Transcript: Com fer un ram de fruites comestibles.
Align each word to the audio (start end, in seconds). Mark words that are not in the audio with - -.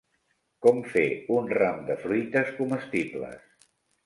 Com 0.65 0.79
fer 0.93 1.03
un 1.35 1.51
ram 1.57 1.83
de 1.91 1.99
fruites 2.07 2.51
comestibles. 2.63 3.71